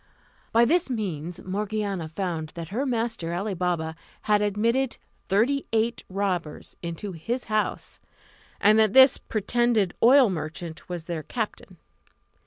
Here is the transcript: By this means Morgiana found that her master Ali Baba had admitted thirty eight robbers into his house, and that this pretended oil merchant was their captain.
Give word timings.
By 0.51 0.65
this 0.65 0.89
means 0.89 1.43
Morgiana 1.43 2.09
found 2.09 2.53
that 2.55 2.69
her 2.69 2.87
master 2.87 3.35
Ali 3.35 3.53
Baba 3.53 3.95
had 4.23 4.41
admitted 4.41 4.97
thirty 5.29 5.67
eight 5.73 6.03
robbers 6.09 6.75
into 6.81 7.11
his 7.11 7.43
house, 7.43 7.99
and 8.59 8.79
that 8.79 8.93
this 8.93 9.19
pretended 9.19 9.93
oil 10.01 10.27
merchant 10.31 10.89
was 10.89 11.03
their 11.03 11.21
captain. 11.21 11.77